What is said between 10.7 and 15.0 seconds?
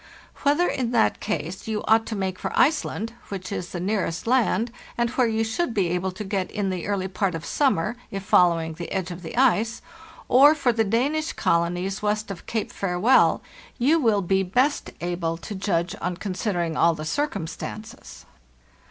the Danish colonies west of Cape Farewell, you will be best